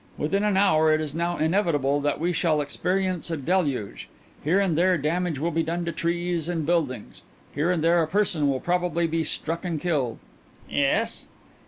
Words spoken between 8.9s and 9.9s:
be struck and